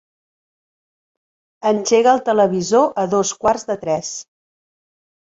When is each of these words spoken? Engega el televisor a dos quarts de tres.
Engega 1.73 2.15
el 2.15 2.23
televisor 2.31 2.91
a 3.05 3.07
dos 3.15 3.37
quarts 3.45 3.71
de 3.73 3.81
tres. 3.87 4.15